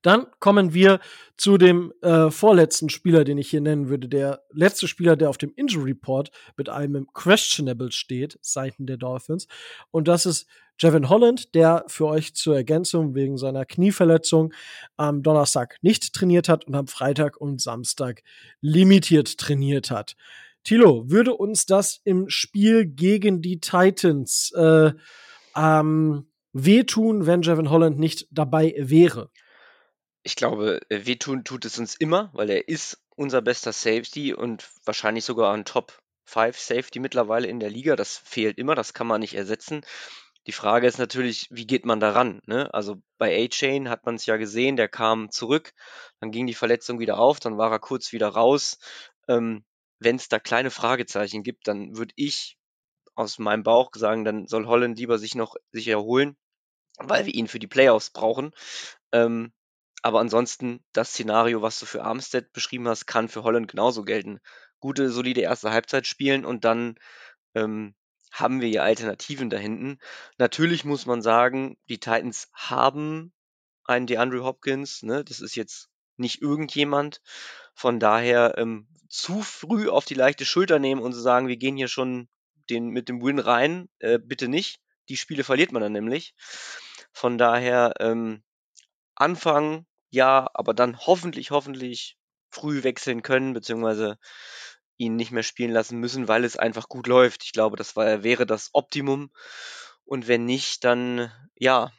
Dann 0.01 0.27
kommen 0.39 0.73
wir 0.73 0.99
zu 1.37 1.57
dem 1.57 1.93
äh, 2.01 2.29
vorletzten 2.31 2.89
Spieler, 2.89 3.23
den 3.23 3.37
ich 3.37 3.49
hier 3.49 3.61
nennen 3.61 3.89
würde. 3.89 4.07
Der 4.07 4.43
letzte 4.51 4.87
Spieler, 4.87 5.15
der 5.15 5.29
auf 5.29 5.37
dem 5.37 5.53
Injury 5.55 5.91
Report 5.91 6.31
mit 6.57 6.69
einem 6.69 7.07
Questionable 7.13 7.91
steht, 7.91 8.37
Seiten 8.41 8.85
der 8.85 8.97
Dolphins. 8.97 9.47
Und 9.91 10.07
das 10.07 10.25
ist 10.25 10.47
Jevin 10.79 11.09
Holland, 11.09 11.53
der 11.53 11.83
für 11.87 12.07
euch 12.07 12.33
zur 12.33 12.55
Ergänzung 12.55 13.13
wegen 13.13 13.37
seiner 13.37 13.65
Knieverletzung 13.65 14.51
am 14.97 15.21
Donnerstag 15.21 15.77
nicht 15.81 16.13
trainiert 16.13 16.49
hat 16.49 16.65
und 16.65 16.75
am 16.75 16.87
Freitag 16.87 17.37
und 17.37 17.61
Samstag 17.61 18.23
limitiert 18.61 19.37
trainiert 19.37 19.91
hat. 19.91 20.15
Tilo, 20.63 21.09
würde 21.09 21.35
uns 21.35 21.65
das 21.65 22.01
im 22.03 22.29
Spiel 22.29 22.85
gegen 22.85 23.41
die 23.41 23.59
Titans 23.59 24.51
äh, 24.55 24.91
ähm, 25.55 26.27
wehtun, 26.53 27.25
wenn 27.25 27.41
Jevin 27.41 27.69
Holland 27.69 27.99
nicht 27.99 28.27
dabei 28.31 28.73
wäre? 28.77 29.29
Ich 30.23 30.35
glaube, 30.35 30.81
äh, 30.89 31.05
wehtun 31.05 31.43
tut 31.43 31.65
es 31.65 31.79
uns 31.79 31.95
immer, 31.95 32.29
weil 32.33 32.49
er 32.49 32.67
ist 32.67 33.03
unser 33.15 33.41
bester 33.41 33.73
Safety 33.73 34.33
und 34.33 34.69
wahrscheinlich 34.85 35.25
sogar 35.25 35.53
ein 35.53 35.65
Top 35.65 36.01
5 36.25 36.57
Safety 36.57 36.99
mittlerweile 36.99 37.47
in 37.47 37.59
der 37.59 37.69
Liga. 37.69 37.95
Das 37.95 38.17
fehlt 38.17 38.57
immer, 38.57 38.75
das 38.75 38.93
kann 38.93 39.07
man 39.07 39.21
nicht 39.21 39.33
ersetzen. 39.33 39.83
Die 40.47 40.51
Frage 40.53 40.87
ist 40.87 40.97
natürlich, 40.97 41.47
wie 41.51 41.67
geht 41.67 41.85
man 41.85 41.99
daran? 41.99 42.41
Ne? 42.45 42.73
Also 42.73 43.01
bei 43.17 43.43
A-Chain 43.43 43.89
hat 43.89 44.05
man 44.05 44.15
es 44.15 44.25
ja 44.25 44.37
gesehen, 44.37 44.75
der 44.75 44.87
kam 44.87 45.29
zurück, 45.29 45.73
dann 46.19 46.31
ging 46.31 46.47
die 46.47 46.55
Verletzung 46.55 46.99
wieder 46.99 47.19
auf, 47.19 47.39
dann 47.39 47.57
war 47.57 47.71
er 47.71 47.79
kurz 47.79 48.11
wieder 48.11 48.29
raus. 48.29 48.79
Ähm, 49.27 49.63
wenn 49.99 50.15
es 50.15 50.29
da 50.29 50.39
kleine 50.39 50.71
Fragezeichen 50.71 51.43
gibt, 51.43 51.67
dann 51.67 51.95
würde 51.95 52.13
ich 52.15 52.57
aus 53.13 53.37
meinem 53.37 53.63
Bauch 53.63 53.91
sagen, 53.93 54.25
dann 54.25 54.47
soll 54.47 54.65
Holland 54.65 54.97
lieber 54.97 55.19
sich 55.19 55.35
noch 55.35 55.55
sich 55.71 55.87
erholen, 55.87 56.37
weil 56.97 57.27
wir 57.27 57.35
ihn 57.35 57.47
für 57.47 57.59
die 57.59 57.67
Playoffs 57.67 58.09
brauchen. 58.09 58.51
Ähm, 59.11 59.53
aber 60.01 60.19
ansonsten, 60.19 60.83
das 60.93 61.11
Szenario, 61.11 61.61
was 61.61 61.79
du 61.79 61.85
für 61.85 62.03
Armstead 62.03 62.51
beschrieben 62.53 62.87
hast, 62.87 63.05
kann 63.05 63.29
für 63.29 63.43
Holland 63.43 63.67
genauso 63.67 64.03
gelten. 64.03 64.39
Gute, 64.79 65.09
solide 65.09 65.41
erste 65.41 65.71
Halbzeit 65.71 66.07
spielen 66.07 66.43
und 66.43 66.65
dann 66.65 66.95
ähm, 67.53 67.93
haben 68.31 68.61
wir 68.61 68.69
ja 68.69 68.81
Alternativen 68.83 69.49
da 69.49 69.57
hinten. 69.57 69.99
Natürlich 70.37 70.85
muss 70.85 71.05
man 71.05 71.21
sagen, 71.21 71.77
die 71.89 71.99
Titans 71.99 72.49
haben 72.53 73.33
einen 73.83 74.07
DeAndre 74.07 74.43
Hopkins, 74.43 75.03
ne? 75.03 75.23
Das 75.23 75.39
ist 75.39 75.55
jetzt 75.55 75.89
nicht 76.17 76.41
irgendjemand. 76.41 77.21
Von 77.75 77.99
daher 77.99 78.57
ähm, 78.57 78.87
zu 79.09 79.41
früh 79.41 79.89
auf 79.89 80.05
die 80.05 80.13
leichte 80.13 80.45
Schulter 80.45 80.79
nehmen 80.79 81.01
und 81.01 81.13
zu 81.13 81.19
sagen, 81.19 81.47
wir 81.47 81.57
gehen 81.57 81.75
hier 81.75 81.89
schon 81.89 82.29
den, 82.69 82.87
mit 82.89 83.09
dem 83.09 83.21
Win 83.21 83.39
rein, 83.39 83.89
äh, 83.99 84.17
bitte 84.17 84.47
nicht. 84.47 84.79
Die 85.09 85.17
Spiele 85.17 85.43
verliert 85.43 85.73
man 85.73 85.81
dann 85.81 85.91
nämlich. 85.91 86.33
Von 87.11 87.37
daher 87.37 87.93
ähm, 87.99 88.43
anfangen, 89.15 89.85
ja, 90.11 90.49
aber 90.53 90.73
dann 90.75 90.99
hoffentlich, 90.99 91.51
hoffentlich 91.51 92.17
früh 92.49 92.83
wechseln 92.83 93.23
können, 93.23 93.53
beziehungsweise 93.53 94.17
ihn 94.97 95.15
nicht 95.15 95.31
mehr 95.31 95.43
spielen 95.43 95.71
lassen 95.71 95.99
müssen, 95.99 96.27
weil 96.27 96.45
es 96.45 96.57
einfach 96.57 96.87
gut 96.89 97.07
läuft. 97.07 97.43
Ich 97.43 97.53
glaube, 97.53 97.77
das 97.77 97.95
war, 97.95 98.23
wäre 98.23 98.45
das 98.45 98.69
Optimum. 98.73 99.31
Und 100.05 100.27
wenn 100.27 100.45
nicht, 100.45 100.83
dann 100.83 101.31
ja, 101.55 101.91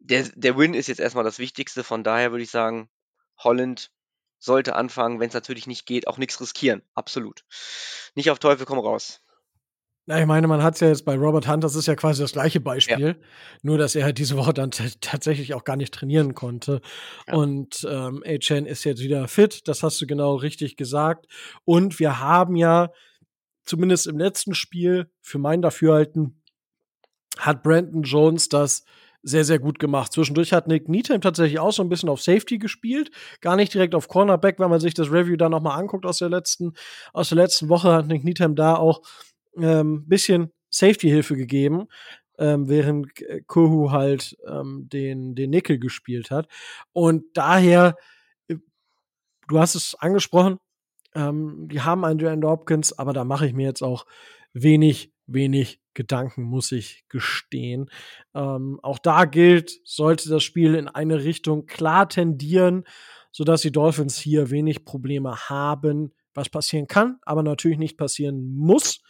der, 0.00 0.28
der 0.34 0.56
Win 0.58 0.74
ist 0.74 0.88
jetzt 0.88 1.00
erstmal 1.00 1.24
das 1.24 1.38
Wichtigste. 1.38 1.84
Von 1.84 2.04
daher 2.04 2.32
würde 2.32 2.44
ich 2.44 2.50
sagen, 2.50 2.90
Holland 3.38 3.90
sollte 4.38 4.74
anfangen, 4.74 5.20
wenn 5.20 5.28
es 5.28 5.34
natürlich 5.34 5.66
nicht 5.66 5.86
geht, 5.86 6.08
auch 6.08 6.18
nichts 6.18 6.40
riskieren. 6.40 6.82
Absolut. 6.94 7.44
Nicht 8.14 8.30
auf 8.30 8.38
Teufel 8.40 8.66
komm 8.66 8.80
raus. 8.80 9.21
Na, 10.12 10.20
ich 10.20 10.26
meine, 10.26 10.46
man 10.46 10.62
hat 10.62 10.74
es 10.74 10.80
ja 10.80 10.88
jetzt 10.88 11.06
bei 11.06 11.16
Robert 11.16 11.48
Hunt, 11.48 11.64
das 11.64 11.74
ist 11.74 11.86
ja 11.86 11.94
quasi 11.94 12.20
das 12.20 12.32
gleiche 12.32 12.60
Beispiel, 12.60 13.06
ja. 13.06 13.14
nur 13.62 13.78
dass 13.78 13.94
er 13.94 14.04
halt 14.04 14.18
diese 14.18 14.36
Woche 14.36 14.52
dann 14.52 14.70
tatsächlich 14.70 15.54
auch 15.54 15.64
gar 15.64 15.76
nicht 15.76 15.94
trainieren 15.94 16.34
konnte. 16.34 16.82
Ja. 17.26 17.32
Und 17.32 17.86
ähm, 17.90 18.22
A-Chain 18.26 18.66
ist 18.66 18.84
jetzt 18.84 19.00
wieder 19.00 19.26
fit, 19.26 19.66
das 19.68 19.82
hast 19.82 19.98
du 20.02 20.06
genau 20.06 20.34
richtig 20.34 20.76
gesagt. 20.76 21.28
Und 21.64 21.98
wir 21.98 22.20
haben 22.20 22.56
ja 22.56 22.90
zumindest 23.64 24.06
im 24.06 24.18
letzten 24.18 24.52
Spiel 24.52 25.10
für 25.22 25.38
mein 25.38 25.62
Dafürhalten 25.62 26.42
hat 27.38 27.62
Brandon 27.62 28.02
Jones 28.02 28.50
das 28.50 28.84
sehr, 29.22 29.46
sehr 29.46 29.60
gut 29.60 29.78
gemacht. 29.78 30.12
Zwischendurch 30.12 30.52
hat 30.52 30.68
Nick 30.68 30.90
Needham 30.90 31.22
tatsächlich 31.22 31.58
auch 31.58 31.72
so 31.72 31.82
ein 31.82 31.88
bisschen 31.88 32.10
auf 32.10 32.20
Safety 32.20 32.58
gespielt. 32.58 33.10
Gar 33.40 33.56
nicht 33.56 33.72
direkt 33.72 33.94
auf 33.94 34.08
Cornerback, 34.08 34.58
wenn 34.58 34.68
man 34.68 34.80
sich 34.80 34.92
das 34.92 35.10
Review 35.10 35.36
da 35.36 35.48
nochmal 35.48 35.78
anguckt 35.78 36.04
aus 36.04 36.18
der 36.18 36.28
letzten, 36.28 36.74
aus 37.14 37.30
der 37.30 37.36
letzten 37.36 37.70
Woche, 37.70 37.92
hat 37.94 38.08
Nick 38.08 38.24
Needham 38.24 38.56
da 38.56 38.74
auch 38.74 39.00
ähm, 39.56 40.08
bisschen 40.08 40.52
Safety-Hilfe 40.70 41.36
gegeben, 41.36 41.86
ähm, 42.38 42.68
während 42.68 43.10
Kohu 43.46 43.90
halt 43.90 44.36
ähm, 44.48 44.88
den, 44.88 45.34
den 45.34 45.50
Nickel 45.50 45.78
gespielt 45.78 46.30
hat. 46.30 46.48
Und 46.92 47.24
daher, 47.34 47.96
äh, 48.48 48.56
du 49.48 49.58
hast 49.58 49.74
es 49.74 49.94
angesprochen, 49.94 50.58
ähm, 51.14 51.68
die 51.68 51.82
haben 51.82 52.04
einen 52.04 52.26
Andrew 52.26 52.48
Hopkins, 52.48 52.98
aber 52.98 53.12
da 53.12 53.24
mache 53.24 53.46
ich 53.46 53.52
mir 53.52 53.66
jetzt 53.66 53.82
auch 53.82 54.06
wenig, 54.52 55.12
wenig 55.26 55.80
Gedanken, 55.94 56.42
muss 56.42 56.72
ich 56.72 57.04
gestehen. 57.08 57.90
Ähm, 58.34 58.80
auch 58.82 58.98
da 58.98 59.26
gilt, 59.26 59.78
sollte 59.84 60.30
das 60.30 60.42
Spiel 60.42 60.74
in 60.74 60.88
eine 60.88 61.22
Richtung 61.22 61.66
klar 61.66 62.08
tendieren, 62.08 62.84
sodass 63.30 63.62
die 63.62 63.72
Dolphins 63.72 64.18
hier 64.18 64.50
wenig 64.50 64.84
Probleme 64.84 65.36
haben, 65.48 66.14
was 66.34 66.48
passieren 66.48 66.86
kann, 66.86 67.18
aber 67.22 67.42
natürlich 67.42 67.78
nicht 67.78 67.98
passieren 67.98 68.54
muss. 68.56 69.02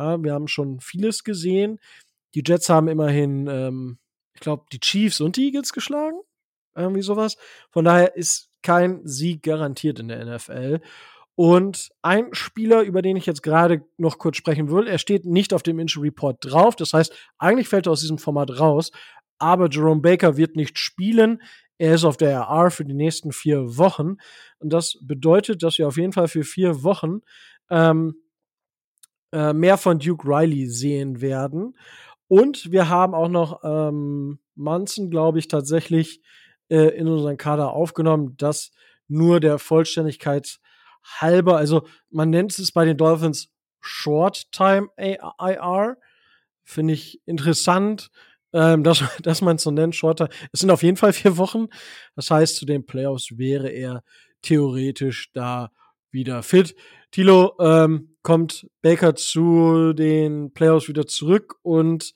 Ja, 0.00 0.22
wir 0.22 0.32
haben 0.32 0.48
schon 0.48 0.80
vieles 0.80 1.24
gesehen. 1.24 1.78
Die 2.34 2.42
Jets 2.46 2.70
haben 2.70 2.88
immerhin, 2.88 3.46
ähm, 3.48 3.98
ich 4.32 4.40
glaube, 4.40 4.64
die 4.72 4.80
Chiefs 4.80 5.20
und 5.20 5.36
die 5.36 5.44
Eagles 5.44 5.74
geschlagen. 5.74 6.18
Irgendwie 6.74 7.02
sowas. 7.02 7.36
Von 7.70 7.84
daher 7.84 8.16
ist 8.16 8.48
kein 8.62 9.06
Sieg 9.06 9.42
garantiert 9.42 9.98
in 9.98 10.08
der 10.08 10.24
NFL. 10.24 10.80
Und 11.34 11.90
ein 12.00 12.32
Spieler, 12.32 12.80
über 12.80 13.02
den 13.02 13.16
ich 13.16 13.26
jetzt 13.26 13.42
gerade 13.42 13.84
noch 13.98 14.16
kurz 14.16 14.38
sprechen 14.38 14.70
will, 14.70 14.86
er 14.86 14.96
steht 14.96 15.26
nicht 15.26 15.52
auf 15.52 15.62
dem 15.62 15.78
Injury 15.78 16.08
Report 16.08 16.38
drauf. 16.40 16.76
Das 16.76 16.94
heißt, 16.94 17.14
eigentlich 17.36 17.68
fällt 17.68 17.86
er 17.86 17.92
aus 17.92 18.00
diesem 18.00 18.18
Format 18.18 18.58
raus. 18.58 18.92
Aber 19.38 19.68
Jerome 19.68 20.00
Baker 20.00 20.38
wird 20.38 20.56
nicht 20.56 20.78
spielen. 20.78 21.42
Er 21.76 21.94
ist 21.94 22.04
auf 22.04 22.16
der 22.16 22.38
RR 22.38 22.70
für 22.70 22.86
die 22.86 22.94
nächsten 22.94 23.32
vier 23.32 23.76
Wochen. 23.76 24.16
Und 24.60 24.72
das 24.72 24.96
bedeutet, 25.02 25.62
dass 25.62 25.76
wir 25.76 25.88
auf 25.88 25.98
jeden 25.98 26.12
Fall 26.14 26.28
für 26.28 26.44
vier 26.44 26.82
Wochen 26.84 27.20
ähm, 27.68 28.14
äh, 29.32 29.52
mehr 29.52 29.76
von 29.76 29.98
Duke 29.98 30.26
Riley 30.26 30.66
sehen 30.66 31.20
werden. 31.20 31.76
Und 32.28 32.70
wir 32.70 32.88
haben 32.88 33.14
auch 33.14 33.28
noch 33.28 33.60
ähm, 33.64 34.38
Munson, 34.54 35.10
glaube 35.10 35.38
ich, 35.38 35.48
tatsächlich 35.48 36.20
äh, 36.68 36.96
in 36.96 37.08
unseren 37.08 37.36
Kader 37.36 37.72
aufgenommen. 37.72 38.36
Das 38.36 38.70
nur 39.08 39.40
der 39.40 39.58
Vollständigkeit 39.58 40.60
halber. 41.02 41.56
Also 41.56 41.86
man 42.10 42.30
nennt 42.30 42.56
es 42.58 42.72
bei 42.72 42.84
den 42.84 42.96
Dolphins 42.96 43.52
Short 43.80 44.50
Time 44.52 44.88
IR. 44.96 45.96
Finde 46.62 46.94
ich 46.94 47.20
interessant, 47.26 48.10
ähm, 48.52 48.84
dass, 48.84 49.02
dass 49.22 49.42
man 49.42 49.56
es 49.56 49.62
so 49.62 49.70
nennt. 49.70 49.96
Short 49.96 50.18
Time. 50.18 50.30
Es 50.52 50.60
sind 50.60 50.70
auf 50.70 50.82
jeden 50.82 50.96
Fall 50.96 51.12
vier 51.12 51.36
Wochen. 51.36 51.66
Das 52.14 52.30
heißt, 52.30 52.56
zu 52.56 52.66
den 52.66 52.86
Playoffs 52.86 53.36
wäre 53.36 53.68
er 53.68 54.02
theoretisch 54.42 55.32
da 55.32 55.70
wieder 56.10 56.42
fit. 56.42 56.74
Tilo, 57.10 57.54
ähm, 57.60 58.09
kommt 58.22 58.68
Baker 58.82 59.14
zu 59.14 59.92
den 59.92 60.52
Playoffs 60.52 60.88
wieder 60.88 61.06
zurück 61.06 61.56
und 61.62 62.12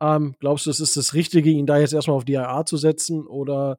ähm, 0.00 0.34
glaubst 0.40 0.66
du, 0.66 0.70
es 0.70 0.80
ist 0.80 0.96
das 0.96 1.14
Richtige, 1.14 1.50
ihn 1.50 1.66
da 1.66 1.78
jetzt 1.78 1.94
erstmal 1.94 2.16
auf 2.16 2.24
die 2.24 2.34
IA 2.34 2.66
zu 2.66 2.76
setzen? 2.76 3.26
Oder 3.26 3.78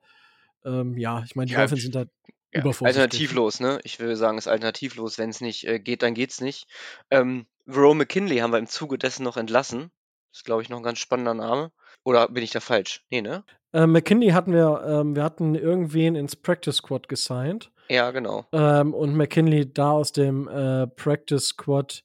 ähm, 0.66 0.98
ja, 0.98 1.24
ich 1.24 1.36
meine, 1.36 1.48
die 1.48 1.54
ja, 1.54 1.60
Dolphins 1.60 1.84
sind 1.84 1.96
da 1.96 2.06
ja, 2.54 2.64
Alternativlos, 2.64 3.60
ne? 3.60 3.80
Ich 3.84 4.00
würde 4.00 4.16
sagen, 4.16 4.38
es 4.38 4.46
ist 4.46 4.52
alternativlos. 4.52 5.18
Wenn 5.18 5.30
es 5.30 5.42
nicht 5.42 5.68
äh, 5.68 5.80
geht, 5.80 6.02
dann 6.02 6.14
geht's 6.14 6.42
nicht. 6.42 6.68
Ähm, 7.12 7.46
Verone 7.66 8.00
McKinley 8.00 8.38
haben 8.38 8.52
wir 8.52 8.58
im 8.58 8.68
Zuge 8.68 8.98
dessen 8.98 9.24
noch 9.24 9.38
entlassen. 9.38 9.92
Das 10.32 10.40
ist, 10.40 10.46
glaube 10.46 10.62
ich, 10.62 10.70
noch 10.70 10.78
ein 10.78 10.84
ganz 10.84 11.00
spannender 11.00 11.34
Name. 11.34 11.72
Oder 12.04 12.30
bin 12.30 12.44
ich 12.44 12.52
da 12.52 12.62
falsch? 12.62 13.04
Nee, 13.10 13.22
ne? 13.22 13.44
Äh, 13.78 13.86
McKinley 13.86 14.30
hatten 14.30 14.54
wir, 14.54 14.84
ähm, 14.88 15.16
wir 15.16 15.24
hatten 15.24 15.54
irgendwen 15.54 16.16
ins 16.16 16.36
Practice 16.36 16.78
Squad 16.78 17.08
gesigned. 17.08 17.70
Ja, 17.90 18.10
genau. 18.10 18.46
Ähm, 18.52 18.94
und 18.96 19.16
McKinley 19.16 19.72
da 19.72 19.92
aus 19.92 20.12
dem 20.12 20.48
äh, 20.48 20.88
Practice 20.88 21.50
Squad 21.50 22.04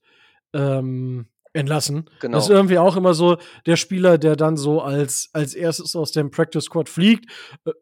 ähm, 0.53 1.27
entlassen. 1.55 2.11
Genau. 2.21 2.37
Das 2.37 2.45
ist 2.45 2.51
irgendwie 2.51 2.77
auch 2.77 2.97
immer 2.97 3.15
so 3.15 3.39
der 3.65 3.77
Spieler, 3.77 4.19
der 4.19 4.37
dann 4.37 4.59
so 4.59 4.83
als, 4.83 5.31
als 5.33 5.55
erstes 5.55 5.97
aus 5.97 6.13
dem 6.13 6.31
Practice 6.31 6.65
Squad 6.65 6.91
fliegt. 6.91 7.31
Äh, 7.65 7.73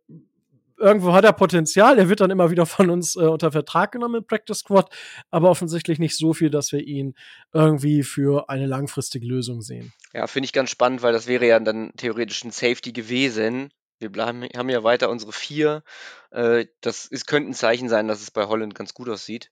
irgendwo 0.79 1.13
hat 1.13 1.25
er 1.25 1.33
Potenzial, 1.33 1.99
er 1.99 2.09
wird 2.09 2.21
dann 2.21 2.31
immer 2.31 2.53
wieder 2.53 2.67
von 2.67 2.91
uns 2.91 3.17
äh, 3.17 3.21
unter 3.21 3.51
Vertrag 3.51 3.91
genommen 3.91 4.21
im 4.21 4.25
Practice 4.25 4.59
Squad, 4.59 4.89
aber 5.33 5.51
offensichtlich 5.51 5.99
nicht 5.99 6.17
so 6.17 6.33
viel, 6.33 6.49
dass 6.49 6.71
wir 6.71 6.81
ihn 6.81 7.15
irgendwie 7.53 8.05
für 8.05 8.49
eine 8.49 8.67
langfristige 8.67 9.27
Lösung 9.27 9.63
sehen. 9.63 9.93
Ja, 10.15 10.29
finde 10.29 10.45
ich 10.45 10.53
ganz 10.53 10.71
spannend, 10.71 11.03
weil 11.03 11.13
das 11.13 11.27
wäre 11.27 11.47
ja 11.47 11.59
dann 11.59 11.93
theoretisch 11.97 12.45
ein 12.45 12.53
Safety 12.53 12.93
gewesen, 12.93 13.71
wir 14.01 14.11
bleiben, 14.11 14.43
haben 14.57 14.69
ja 14.69 14.83
weiter 14.83 15.11
unsere 15.11 15.33
vier. 15.33 15.83
Äh, 16.31 16.67
das 16.81 17.07
ist, 17.07 17.27
könnte 17.27 17.51
ein 17.51 17.55
Zeichen 17.55 17.89
sein, 17.89 18.09
dass 18.09 18.23
es 18.23 18.31
bei 18.31 18.47
Holland 18.47 18.75
ganz 18.75 18.95
gut 18.95 19.09
aussieht. 19.09 19.51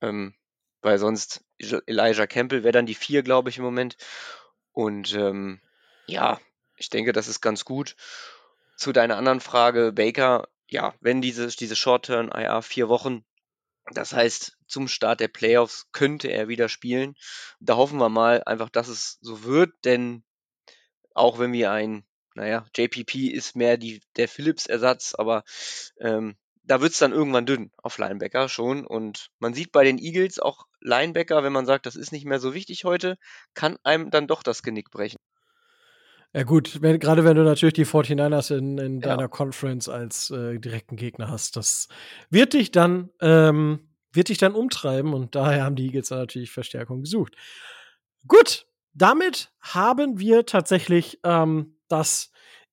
Ähm, 0.00 0.34
weil 0.82 0.98
sonst 0.98 1.44
Elijah 1.58 2.26
Campbell 2.26 2.62
wäre 2.62 2.72
dann 2.72 2.86
die 2.86 2.94
vier, 2.94 3.22
glaube 3.22 3.50
ich, 3.50 3.58
im 3.58 3.64
Moment. 3.64 3.96
Und 4.72 5.14
ähm, 5.14 5.60
ja, 6.06 6.40
ich 6.76 6.90
denke, 6.90 7.12
das 7.12 7.28
ist 7.28 7.40
ganz 7.40 7.64
gut. 7.64 7.96
Zu 8.76 8.92
deiner 8.92 9.16
anderen 9.16 9.40
Frage, 9.40 9.92
Baker, 9.92 10.48
ja, 10.68 10.94
wenn 11.00 11.20
diese, 11.20 11.48
diese 11.48 11.76
Short-Turn-IR 11.76 12.62
vier 12.62 12.88
Wochen, 12.88 13.24
das 13.92 14.12
heißt, 14.12 14.58
zum 14.66 14.88
Start 14.88 15.20
der 15.20 15.28
Playoffs 15.28 15.88
könnte 15.92 16.28
er 16.28 16.48
wieder 16.48 16.68
spielen. 16.68 17.14
Da 17.60 17.76
hoffen 17.76 17.98
wir 17.98 18.08
mal 18.08 18.42
einfach, 18.44 18.68
dass 18.68 18.88
es 18.88 19.18
so 19.20 19.44
wird, 19.44 19.72
denn 19.84 20.24
auch 21.14 21.38
wenn 21.38 21.52
wir 21.52 21.70
ein 21.70 22.05
naja, 22.36 22.66
JPP 22.76 23.28
ist 23.28 23.56
mehr 23.56 23.78
die, 23.78 24.00
der 24.16 24.28
Phillips-Ersatz, 24.28 25.14
aber 25.16 25.42
ähm, 25.98 26.36
da 26.64 26.80
wird 26.80 26.92
es 26.92 26.98
dann 26.98 27.12
irgendwann 27.12 27.46
dünn 27.46 27.70
auf 27.78 27.96
Linebacker 27.98 28.48
schon. 28.48 28.86
Und 28.86 29.28
man 29.38 29.54
sieht 29.54 29.72
bei 29.72 29.84
den 29.84 29.98
Eagles 29.98 30.38
auch 30.38 30.66
Linebacker, 30.80 31.42
wenn 31.42 31.52
man 31.52 31.64
sagt, 31.64 31.86
das 31.86 31.96
ist 31.96 32.12
nicht 32.12 32.26
mehr 32.26 32.38
so 32.38 32.52
wichtig 32.52 32.84
heute, 32.84 33.16
kann 33.54 33.78
einem 33.84 34.10
dann 34.10 34.26
doch 34.26 34.42
das 34.42 34.62
Genick 34.62 34.90
brechen. 34.90 35.18
Ja 36.34 36.42
gut, 36.42 36.82
wenn, 36.82 36.98
gerade 36.98 37.24
wenn 37.24 37.36
du 37.36 37.44
natürlich 37.44 37.74
die 37.74 37.86
49ers 37.86 38.54
in, 38.54 38.76
in 38.76 39.00
ja. 39.00 39.08
deiner 39.08 39.28
Conference 39.28 39.88
als 39.88 40.30
äh, 40.30 40.58
direkten 40.58 40.96
Gegner 40.96 41.30
hast, 41.30 41.56
das 41.56 41.88
wird 42.28 42.52
dich 42.52 42.70
dann 42.70 43.08
ähm, 43.20 43.88
wird 44.12 44.28
dich 44.28 44.38
dann 44.38 44.54
umtreiben 44.54 45.14
und 45.14 45.34
daher 45.34 45.64
haben 45.64 45.76
die 45.76 45.86
Eagles 45.86 46.10
natürlich 46.10 46.50
Verstärkung 46.50 47.02
gesucht. 47.02 47.34
Gut, 48.26 48.66
damit 48.92 49.50
haben 49.60 50.18
wir 50.18 50.46
tatsächlich 50.46 51.20
ähm, 51.22 51.75
das 51.88 52.30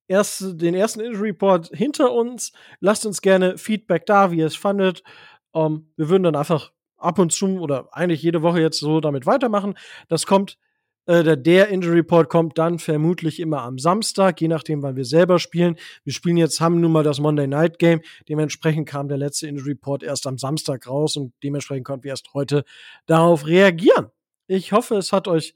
erste, 0.07 0.55
den 0.55 0.75
ersten 0.75 0.99
Injury 0.99 1.29
Report 1.29 1.69
hinter 1.73 2.11
uns. 2.11 2.51
Lasst 2.79 3.05
uns 3.05 3.21
gerne 3.21 3.57
Feedback 3.57 4.05
da, 4.05 4.31
wie 4.31 4.39
ihr 4.39 4.47
es 4.47 4.55
fandet. 4.55 5.03
Um, 5.51 5.73
ähm, 5.73 5.91
wir 5.97 6.09
würden 6.09 6.23
dann 6.23 6.35
einfach 6.35 6.71
ab 6.97 7.19
und 7.19 7.31
zu 7.31 7.59
oder 7.59 7.89
eigentlich 7.91 8.23
jede 8.23 8.41
Woche 8.41 8.59
jetzt 8.59 8.79
so 8.79 8.99
damit 9.01 9.25
weitermachen. 9.25 9.75
Das 10.07 10.25
kommt 10.25 10.57
äh, 11.05 11.23
der, 11.23 11.35
der 11.35 11.67
Injury 11.67 11.97
Report 11.97 12.29
kommt 12.29 12.57
dann 12.57 12.79
vermutlich 12.79 13.39
immer 13.39 13.61
am 13.61 13.77
Samstag, 13.77 14.39
je 14.39 14.47
nachdem, 14.47 14.81
wann 14.83 14.95
wir 14.95 15.05
selber 15.05 15.37
spielen. 15.37 15.75
Wir 16.03 16.13
spielen 16.13 16.37
jetzt, 16.37 16.61
haben 16.61 16.79
nun 16.79 16.91
mal 16.91 17.03
das 17.03 17.19
Monday 17.19 17.47
Night 17.47 17.77
Game. 17.77 18.01
Dementsprechend 18.29 18.87
kam 18.87 19.09
der 19.09 19.17
letzte 19.17 19.47
Injury 19.47 19.71
Report 19.71 20.03
erst 20.03 20.27
am 20.27 20.37
Samstag 20.37 20.87
raus 20.87 21.17
und 21.17 21.33
dementsprechend 21.43 21.85
konnten 21.85 22.05
wir 22.05 22.11
erst 22.11 22.33
heute 22.33 22.63
darauf 23.05 23.45
reagieren. 23.45 24.07
Ich 24.47 24.71
hoffe, 24.71 24.95
es 24.95 25.11
hat 25.11 25.27
euch 25.27 25.53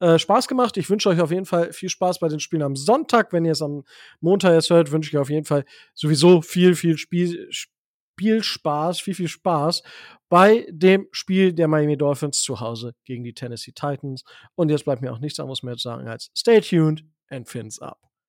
äh, 0.00 0.18
Spaß 0.18 0.48
gemacht. 0.48 0.76
Ich 0.76 0.90
wünsche 0.90 1.08
euch 1.08 1.20
auf 1.20 1.30
jeden 1.30 1.46
Fall 1.46 1.72
viel 1.72 1.88
Spaß 1.88 2.18
bei 2.18 2.28
den 2.28 2.40
Spielen 2.40 2.62
am 2.62 2.76
Sonntag. 2.76 3.32
Wenn 3.32 3.44
ihr 3.44 3.52
es 3.52 3.62
am 3.62 3.84
Montag 4.20 4.54
jetzt 4.54 4.70
hört, 4.70 4.92
wünsche 4.92 5.10
ich 5.10 5.16
euch 5.16 5.22
auf 5.22 5.30
jeden 5.30 5.46
Fall 5.46 5.64
sowieso 5.94 6.42
viel, 6.42 6.74
viel 6.74 6.98
Spiel, 6.98 7.48
Spielspaß, 8.18 9.00
viel, 9.00 9.14
viel 9.14 9.28
Spaß 9.28 9.82
bei 10.28 10.66
dem 10.70 11.08
Spiel 11.12 11.52
der 11.52 11.68
Miami 11.68 11.96
Dolphins 11.96 12.42
zu 12.42 12.60
Hause 12.60 12.94
gegen 13.04 13.24
die 13.24 13.34
Tennessee 13.34 13.72
Titans. 13.72 14.24
Und 14.54 14.70
jetzt 14.70 14.84
bleibt 14.84 15.02
mir 15.02 15.12
auch 15.12 15.20
nichts 15.20 15.40
anderes 15.40 15.62
mehr 15.62 15.76
zu 15.76 15.82
sagen 15.82 16.08
als 16.08 16.30
stay 16.36 16.60
tuned 16.60 17.04
and 17.30 17.48
fins 17.48 17.80
up. 17.80 18.07